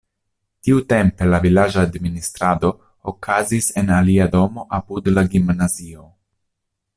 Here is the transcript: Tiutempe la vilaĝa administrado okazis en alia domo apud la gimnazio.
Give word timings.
Tiutempe 0.67 1.27
la 1.33 1.39
vilaĝa 1.43 1.83
administrado 1.89 2.71
okazis 3.13 3.69
en 3.83 3.93
alia 3.99 4.27
domo 4.37 4.65
apud 4.79 5.11
la 5.15 5.27
gimnazio. 5.35 6.09